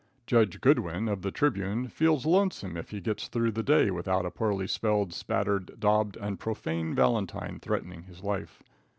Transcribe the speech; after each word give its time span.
Judge 0.25 0.59
Goodwin, 0.61 1.07
of 1.07 1.21
the 1.21 1.29
Tribune, 1.29 1.87
feels 1.87 2.25
lonesome 2.25 2.75
if 2.75 2.89
he 2.89 2.99
gets 2.99 3.27
through 3.27 3.51
the 3.51 3.61
day 3.61 3.91
without 3.91 4.25
a 4.25 4.31
poorly 4.31 4.65
spelled, 4.65 5.13
spattered, 5.13 5.79
daubed 5.79 6.17
and 6.17 6.39
profane 6.39 6.95
valentine 6.95 7.59
threatening 7.59 8.01
his 8.01 8.23
life. 8.23 8.63